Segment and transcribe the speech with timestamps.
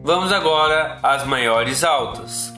[0.03, 2.51] Vamos agora às maiores altas.